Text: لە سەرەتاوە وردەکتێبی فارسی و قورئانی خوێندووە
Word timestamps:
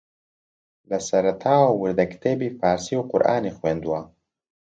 لە 0.89 0.97
سەرەتاوە 1.07 1.69
وردەکتێبی 1.81 2.55
فارسی 2.59 2.95
و 2.97 3.07
قورئانی 3.09 3.55
خوێندووە 3.57 4.01